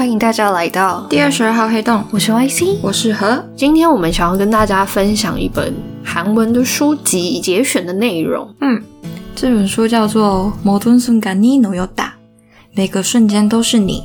[0.00, 3.44] 欢迎大家来到第二十二号黑洞，我是 YC，我是何。
[3.56, 8.54] 今天我们想要跟大家分享一本韩文的书籍节选的内容。
[8.60, 8.82] 嗯，
[9.34, 11.86] 这本书叫做《모든순간이너였다》，
[12.74, 14.02] 每个瞬间都是你。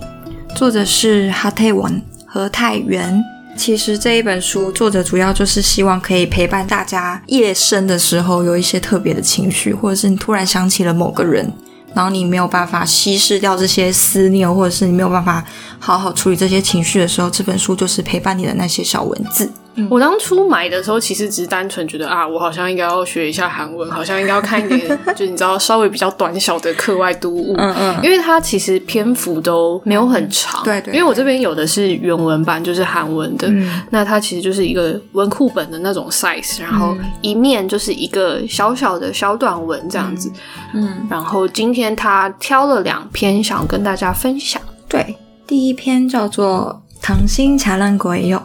[0.55, 3.23] 作者是哈泰文和泰元。
[3.57, 11.51] 其实这一本书作者主要就是希望可以陪伴大家夜深的时候有一些特别的情绪，或者是你突然想起了某个人。
[11.96, 15.42] 然后你没有办法稀释掉这些思念，或者是你没有办法
[15.78, 19.50] 好好处理这些情绪的时候，这本书就是陪伴你的那些小文字。
[19.90, 27.54] 我当初买的时候，其实只是单纯觉得啊，我好像应该要学一下韩文，好像应该要看一点， 就你知道稍微比较短小的课外读物。
[27.58, 30.64] 嗯嗯，因为它其实篇幅都没有很长。
[30.64, 30.94] 对对。
[30.94, 33.48] 因为我这边有的是原文版，就是韩文的，
[33.90, 40.30] 那它其实就是一个文库本的那种 size，然后一面就是一个小小的小短文这样子。
[40.74, 41.06] 嗯。
[41.10, 44.60] 然后今天他挑了两篇，想跟大家分享。
[44.88, 45.16] 对，
[45.46, 48.38] 第一篇叫做《糖心茶烂鬼友》。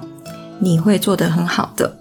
[0.60, 1.98] 你会做得很好的。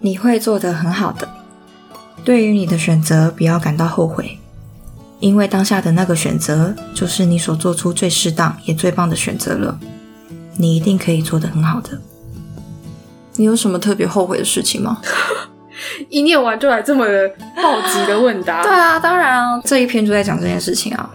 [0.00, 1.28] 你会做得很好的。
[2.24, 4.38] 对于你的选择，不要感到后悔，
[5.20, 9.78] 因为当下的那个选择就是你所做出最适当也最棒的选择了。
[10.56, 12.00] 你一定可以做得很好的。
[13.37, 14.99] 你有什么特别后悔的事情吗？
[16.09, 17.05] 一念完就来这么
[17.55, 18.61] 暴击的问答？
[18.65, 21.09] 对啊，当然啊，这一篇就在讲这件事情啊。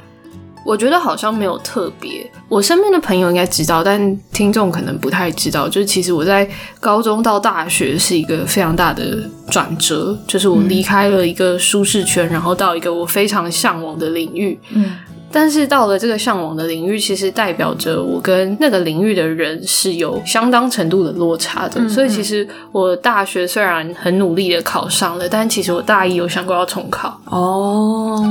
[0.65, 5.69] 我觉得好像没有特别，我身边的朋友应该知道，但听众可能不太知道。
[5.69, 6.49] 就是其实我在
[6.79, 14.57] 高中到大学是一个非常大的转折，就是我离开了一个舒适圈，然后到一个我非常向往的领域。
[14.71, 14.93] 嗯。
[15.33, 21.89] 但是到了这个向往的领域，其实代表着我跟那个领域的人是有相当程度的落差的。
[21.89, 27.19] 所以其实我大学虽然很努力的考上了，但其实我大一有想过要重考。
[27.25, 28.23] 哦，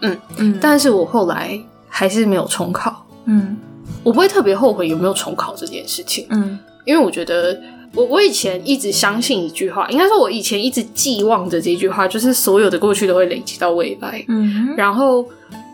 [0.00, 3.04] 嗯嗯，但是我后来还是没有重考。
[3.24, 3.56] 嗯，
[4.04, 6.26] 我不会特别后悔有没有重考这件事情。
[6.30, 7.60] 嗯，因为我觉得
[7.94, 14.24] 我我以前一直相信一句话，应该说我以前一直寄望着这句话，就是所有的过去都会累积到未来。
[14.28, 15.26] 嗯，然后。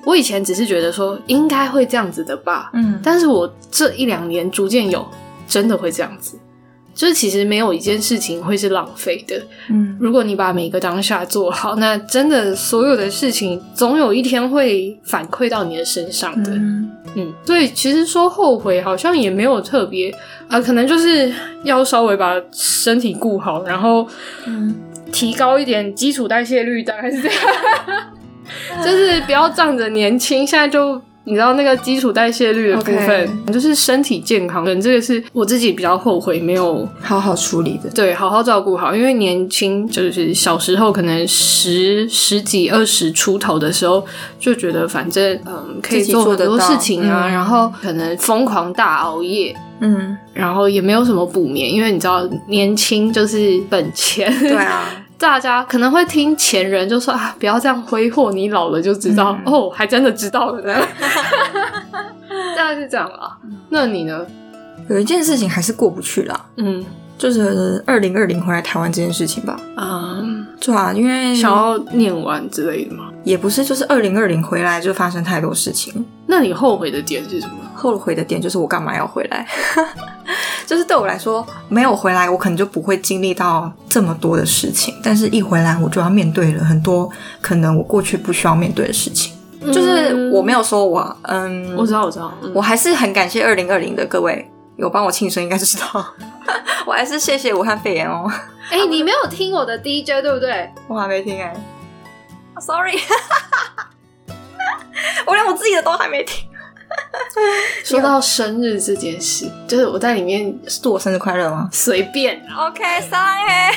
[0.04, 5.06] 我以前只是觉得说应该会这样子的吧，嗯，但是我这一两年逐渐有
[5.48, 6.38] 真的会这样子，
[6.94, 16.52] 就是其实没有一件事情会是浪费的，嗯，如果你把每个当下做好，那真的所有的事情总有一天会反馈到你的身上的，
[17.16, 20.14] 嗯，所以其实说后悔好像也没有特别
[20.48, 21.32] 啊，可能就是
[21.64, 24.06] 要稍微把身体顾好，然后
[24.46, 24.74] 嗯，
[25.10, 27.38] 提高一点基础代谢率，大概是这样。
[28.84, 37.88] 就是不要仗着年轻，现在就你知道那个基础代谢率的部分，就是身体健康，这个是我自己比较后悔没有好好处理的。
[37.90, 44.04] 对，好好照顾好，因为年轻就是小时候可能十十几二十出头的时候，
[44.38, 54.84] 就觉得反正嗯可以做很多事情啊，然后可能疯狂大熬夜，嗯，然后也没有什么补眠，因为你知道年轻就是本钱，对啊。
[55.18, 60.86] 大家可能会听前人就说啊，不要这样挥霍，你老了就知道哦，还真的知道了呢。
[62.56, 63.36] 大概是这样啊。
[63.70, 64.26] 那你呢？
[64.90, 66.84] 有一件事情还是过不去啦，嗯，
[67.16, 69.58] 就是二零二零回来台湾这件事情吧。
[69.76, 70.22] 啊，
[70.60, 76.04] 对啊，因为想要念完之类的嘛，也不是，就是二零二零回来就发生太多事情。
[76.26, 77.54] 那你后悔的点是什么？
[77.74, 79.46] 后悔的点就是我干嘛要回来？
[80.66, 84.94] 就是对我来说，没有回来，我可能就不会经历到这么多的事情。
[85.02, 87.10] 但是，一回来，我就要面对了很多
[87.40, 89.32] 可能我过去不需要面对的事情。
[89.72, 96.04] 就是我没有说我，嗯，我知道，我知道，我还是很感谢二零二零的各位有帮我庆生，应该是知道。
[96.86, 98.30] 我还是谢谢武汉肺炎哦。
[98.70, 100.70] 哎，你没有听我的 DJ 对不对？
[100.86, 101.54] 我还没听哎
[102.60, 102.98] ，Sorry，
[105.26, 106.43] 我连我自己的都还没听。
[107.84, 111.68] 说到生日这件事，就是我在里面祝我生日快乐吗？
[111.72, 113.74] 随便，OK，Sorry，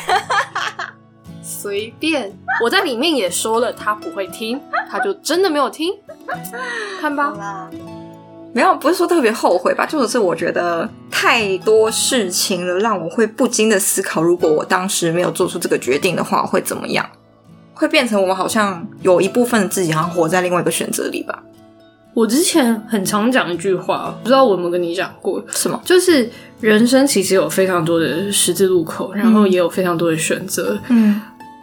[1.41, 2.31] 随便。
[2.61, 5.93] 我在里面也说了，他不会听，他就真的没有听。
[7.01, 7.69] 看吧，
[8.53, 17.07] 没有，不是说特别后悔吧，就是我觉得太多事情了，让我会不禁的思考，如果我当时没有做出这个决定的话，会怎么样？
[17.73, 21.43] 会变成我们好像有一部分的自己，好像活在另外一个选择里吧。
[22.17, 25.39] 我之前很常讲一句话，不知道我有没有跟你讲过？
[25.51, 25.79] 什么？
[25.85, 26.27] 就是
[26.59, 30.75] 人生其实有非常多的十字路口，然后也有非常多的选择。
[30.89, 31.21] 嗯，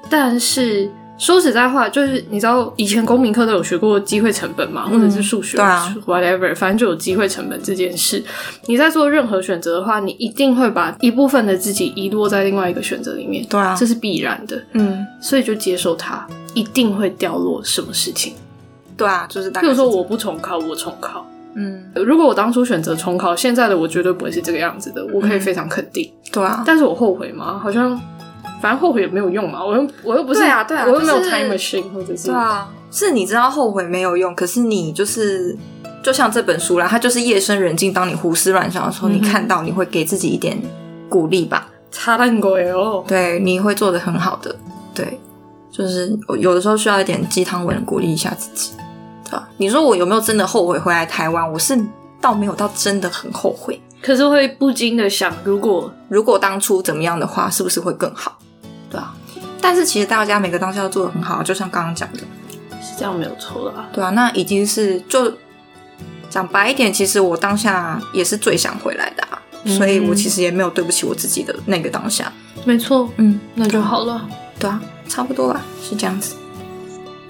[0.09, 8.23] 但是说实在话，就是你知道以前公民课都有学过机会成本嘛，或者是数学、啊 whatever，反正就有机会成本这件事。
[8.67, 14.63] 你在做任何选择的话，你一定会把一部分的自己遗落在另外一个选择里面，对啊这是必然的。
[14.75, 16.25] 嗯，所以就接受它，
[16.55, 18.35] 一定会掉落什么事情。
[18.97, 21.25] 对啊，就是大概是比如说我不重考，我重考。
[21.57, 26.13] 嗯，如果我当初选择重考，现在的我绝对不会是这个样子的，我可以非常肯定。
[26.33, 27.61] 对啊，但是我后悔吗？
[27.63, 27.97] 好像，
[28.61, 29.65] 反正后悔也没有用嘛。
[29.65, 35.57] 我又我又不是，对啊对啊我又没有就是 time machine 或者是对啊，是你知道后悔没有用，可是你就是
[36.03, 40.61] 就像这本书啦，它就是夜深人静，当你胡思乱想的时候，嗯你看到你会给自己一点
[41.09, 41.69] 鼓励吧？
[41.93, 43.05] 差烂鬼哦。
[43.07, 44.57] 对，你会做的很好的。
[44.93, 45.21] 对，
[45.71, 48.73] 就是有的时候需要一点鸡汤文鼓励一下自己，
[49.57, 51.53] 你说我有没有真的后悔回来台湾？
[51.53, 51.79] 我是
[52.21, 53.81] 倒没有到真的很后悔。
[54.03, 58.39] 可是会不禁的想，如果如果当初怎么样的话，是不是会更好？
[58.91, 59.15] 对啊。
[59.61, 62.19] 但是其实大家每个当下都做的很好，就像刚刚讲的，
[62.83, 63.89] 是这样没有错啦。
[63.95, 65.33] 对啊，那已经是就
[66.29, 72.31] 讲白一点，其实我当下也是最想回来的啊，嗯所以我其实也没有对不起我自己的那个当下。
[72.67, 74.29] 没错，嗯，那就好了。
[74.59, 74.79] 对啊，
[75.09, 76.37] 差不多吧，是这样子。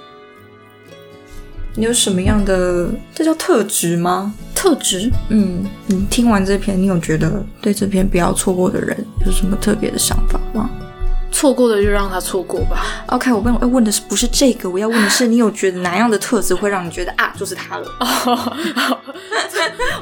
[1.75, 4.33] 你有什么样的这叫特质吗？
[4.53, 10.69] 特质嗯，你听完这篇，你有觉得对这篇不要错过的人有什么特别的想法吗
[11.31, 12.85] 错过的就让他错过吧。
[13.07, 14.69] ？OK，我问要问的是不是这个？
[14.69, 17.87] 我要问的是，你有觉得哪样的特质会让你觉得啊，就是他了？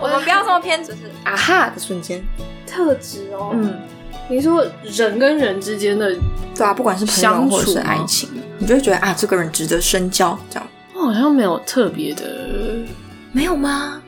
[0.02, 2.22] 我们不要这么偏执，是啊哈的瞬间。
[2.68, 3.74] 特质哦，嗯，
[4.30, 6.14] 你说人跟人之间的，
[6.54, 8.30] 对啊，不管是朋友或者是爱情，
[8.60, 10.68] 你就会觉得啊，这个人值得深交，这样
[11.02, 12.24] 我好像没有特别的，
[13.32, 14.02] 没有吗？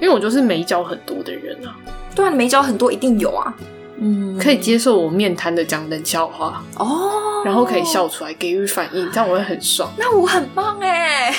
[0.00, 1.74] 因为我就是没交很多的人啊，
[2.14, 3.52] 对啊，你没交很多，一定有啊。
[4.04, 11.32] 嗯可以接受我面瘫的讲冷笑话，哦，然后可以，笑出来给予反应，这样我会很爽，那我很棒哎，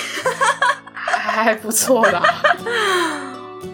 [1.04, 2.24] 还还不错啦。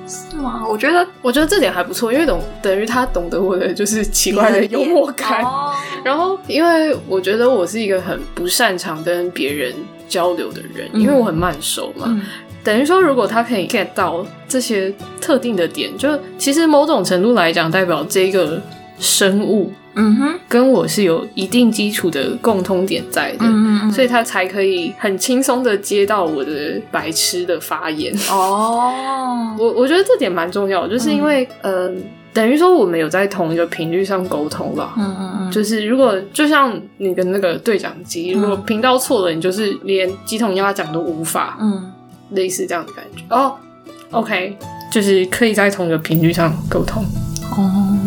[0.08, 0.66] 是吗？
[0.68, 5.44] 我觉得我觉得这点还不错，因为懂等于他懂得我的就是奇怪的幽默感。
[5.44, 9.76] 哦然后，因为我觉得我是一个很不擅长跟别人
[10.10, 11.00] 交流的人，嗯。
[11.02, 12.08] 因为我很慢熟嘛。
[12.08, 12.22] 嗯。
[12.62, 18.62] 等于说，如果他可以 get 到这些特定的点，就其实某种程度来讲，代表这个
[19.00, 28.14] 生物嗯哼，跟我是有一定基础的共通点在的，嗯嗯所以他才可以很轻松的接到我的白痴的发言。
[28.30, 31.92] 哦， 我我觉得这点蛮重要，就是因为嗯、呃
[32.34, 34.94] 等于说我们有在同一个频率上沟通吧。
[34.98, 41.92] 嗯嗯嗯，就是如果就像你跟那个对讲机，嗯如果频道错了，你就是连鸡同鸭讲都无法，嗯
[42.32, 43.24] 类似这样的感觉。
[43.30, 43.56] 哦
[44.12, 44.56] ，OK，
[44.92, 47.04] 就是可以在同一个频率上沟通。
[47.58, 47.98] 哦，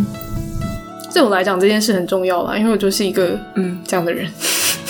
[1.12, 4.31] 对我来讲，这件事很重要啦，因为我就是一个嗯，这样的人。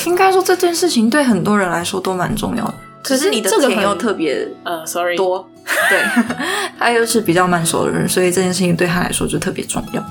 [0.06, 5.48] 应该说这件事情对很多人来说都蛮重要的，可是你的这个很甜又特别呃，sorry，多，
[5.92, 6.36] 对，
[6.78, 10.02] 他又是比较慢熟的人，所以这件事情对他来说就特别重要。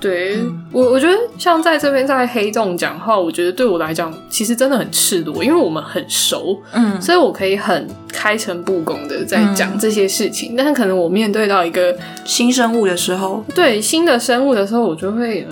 [0.00, 10.56] 对、嗯我，我觉得像在这边在黑洞讲话，我觉得对我来讲其实真的很赤裸，因为我们很熟，嗯所以我可以很开诚布公的在讲嗯这些事情。
[10.56, 15.46] 但是可能我面对到一个新生物的时候，对新的生物的时候，我就会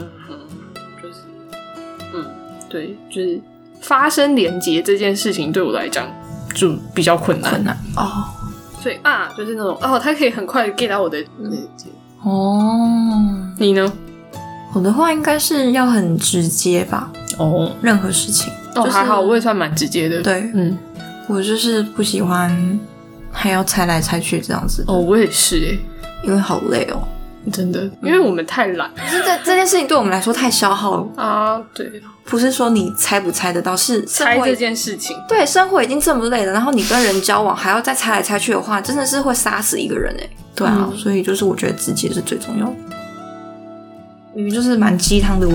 [1.00, 1.14] 就是
[2.12, 2.25] 嗯，
[2.69, 3.40] 对，就是
[3.81, 6.09] 发生连接这件事情对我来讲
[6.52, 7.52] 就比较困难。
[7.52, 8.25] 困难哦
[8.82, 11.22] 所以啊，就是那种哦，他可以很快的 get 到我的。
[12.22, 12.78] 哦。
[13.58, 13.92] 你呢？
[14.72, 18.52] 我的话应该是要很直接吧，哦任何事情。
[18.75, 20.78] 哦，就是还好，我也算蛮直接的。，对嗯，
[21.28, 22.78] 我就是不喜欢
[23.32, 25.78] 还要猜来猜去这样子，哦，我也是诶。
[26.22, 27.02] 因为好累哦。
[27.50, 28.90] 真的，因为我们太懒。
[28.94, 31.62] 可是这这件事情对我们来说太消耗了，啊。
[31.75, 31.90] 对，
[32.25, 40.28] 不是说你猜不猜得到，是猜这件事情，对，生活已经这么累了，然后你跟人交往还要再猜来猜去的话，真的是会杀死一个人哎。
[40.54, 40.97] 对啊，嗯。
[40.97, 42.66] 所以就是我觉得直接是最重要。
[42.66, 42.73] 的。
[44.35, 45.54] 明明就是蛮鸡汤的我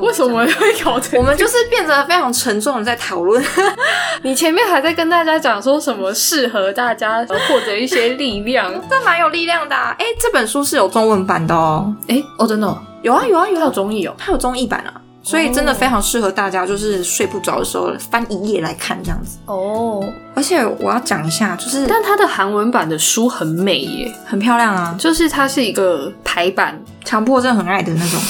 [0.00, 1.18] 为什么会搞成？
[1.18, 3.42] 我们就是 变得非常沉重的在讨论。
[4.22, 8.72] 你前面还在跟大家讲说什么适合大家获得一些力量？
[8.88, 9.94] 这蛮有力量的啊！
[9.98, 11.94] 哎，这本书是有中文版的哦。
[12.08, 14.14] 哎，哦，真的哦，有啊有啊有它有啊，综艺哦。
[14.18, 19.38] 它有综艺版啊，所以真的非常适合大家，就是睡不着的时候翻一页来看这样子。
[19.46, 20.02] 哦，
[20.34, 26.80] 而且我要讲一下，就是但它的韩文版的书很美耶，很漂亮啊，就是它是一个排版。
[27.04, 28.20] 强迫症很爱的那种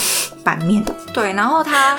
[0.47, 0.85] 版面。
[1.13, 1.99] 对，然后它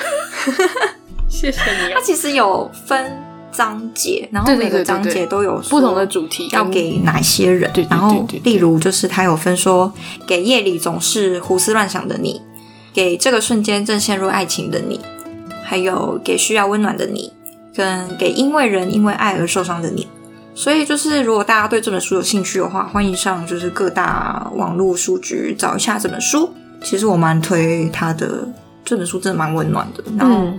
[1.28, 3.12] 谢谢你它其实有分
[3.52, 7.70] 章节，然后每个章节都有不同的主题要给哪些人。
[7.74, 9.92] 对对对然后例如就是它有分说，
[10.26, 12.40] 给夜里总是胡思乱想的你，
[12.94, 14.98] 给这个瞬间正陷入爱情的你，
[15.62, 17.30] 还有给需要温暖的你，
[17.74, 20.08] 跟给因为人因为爱而受伤的你。
[20.54, 26.52] 所以就是，如果大家对这本书有兴趣的话，欢迎上就是各大网络书局找一下这本书。
[26.82, 28.46] 其实我蛮推他的，
[28.84, 30.58] 这本书真的蛮温暖的，然后嗯，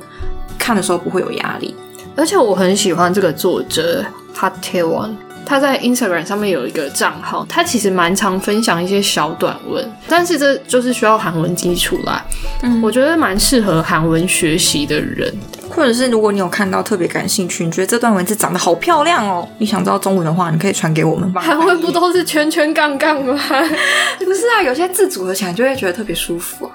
[0.58, 1.74] 看的时候不会有压力。
[2.16, 4.04] 而且我很喜欢这个作者
[4.36, 5.12] Hat Taewon，
[5.46, 12.24] 他在 Instagram 上面有一个账号，他其实蛮常分享一些小短文，但是这就是需要韩文基础啦。
[12.62, 15.34] 嗯我觉得蛮适合韩文学习的人。
[15.70, 21.42] 或者是如果你有看到特别感兴趣，你觉得这段文字长得好漂亮哦，你想知道中文的话，你可以传给我们吧。
[21.42, 23.34] 韩文不都是圈圈杠杠吗？
[24.20, 24.62] 不是啊？
[24.64, 26.72] 有些字组合起来就会觉得特别舒服啊，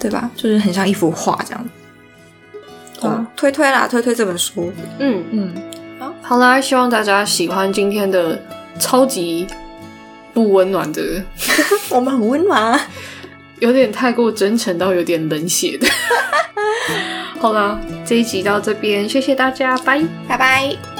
[0.00, 0.30] 对吧？
[0.34, 1.68] 就是很像一幅画这样。
[3.00, 4.72] 哦，推推啦，推推这本书。
[4.98, 5.54] 嗯，嗯，
[6.22, 8.40] 好啦，希望大家喜欢今天的
[8.80, 9.46] 超级
[10.34, 11.22] 不温暖的，
[11.90, 12.80] 我们很温暖啊。
[13.60, 15.86] 有点太过真诚到有点冷血的。
[17.40, 20.02] 好了，这一集到这边，谢谢大家，拜。
[20.28, 20.97] 拜拜。